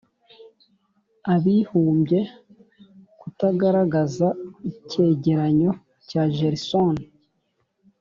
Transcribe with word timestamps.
abibumbye 1.33 2.19
kutagaragaza 3.19 4.27
icyegeranyo 4.71 5.71
cya 6.07 6.23
gersony? 6.35 7.01